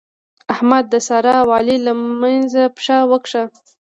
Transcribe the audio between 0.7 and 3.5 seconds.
د سارا او علي له منځه پښه وکښه.